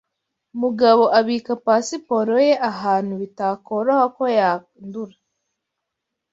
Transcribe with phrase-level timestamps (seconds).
[0.61, 5.15] Mugabo abika pasiporo ye ahantu bitakoroha ko yandura.